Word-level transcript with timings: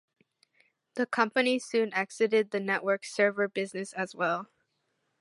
The 0.95 1.05
company 1.05 1.59
soon 1.59 1.93
exited 1.93 2.49
the 2.49 2.59
network 2.59 3.05
server 3.05 3.47
business 3.47 3.93
as 3.93 4.15
well. 4.15 4.47